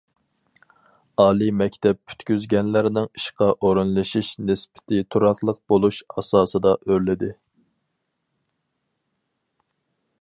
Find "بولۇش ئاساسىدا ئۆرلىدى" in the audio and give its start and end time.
5.73-7.31